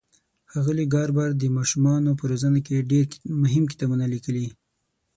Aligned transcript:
ښاغلي 0.51 0.85
ګاربر 0.93 1.29
د 1.37 1.43
ماشومانو 1.57 2.11
په 2.19 2.23
روزنه 2.31 2.59
کې 2.65 2.87
ډېر 2.91 3.05
مهم 3.41 3.63
کتابونه 3.71 4.05
لیکلي. 4.13 4.47